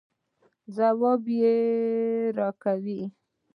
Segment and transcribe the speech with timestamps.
[0.75, 1.55] ځواب به یې
[2.37, 3.01] راکوئ.